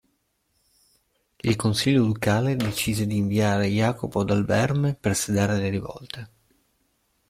Il 1.43 1.55
consiglio 1.57 2.03
ducale 2.03 2.55
decise 2.55 3.05
di 3.05 3.17
inviare 3.17 3.67
Jacopo 3.69 4.23
Dal 4.23 4.45
Verme 4.45 4.95
per 4.99 5.15
sedare 5.15 5.59
le 5.59 5.69
rivolte. 5.69 6.29